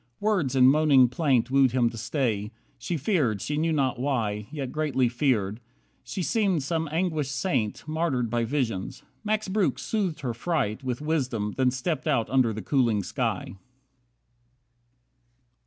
[0.19, 2.49] Words in moaning plaint Wooed him to stay.
[2.79, 5.59] She feared, she knew not why, Yet greatly feared.
[6.03, 9.03] She seemed some anguished saint Martyred by visions.
[9.23, 13.57] Max Breuck soothed her fright With wisdom, then stepped out under the cooling sky.